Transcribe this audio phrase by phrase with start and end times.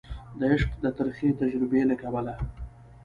[0.39, 2.33] د عشق د ترخې تجربي له کبله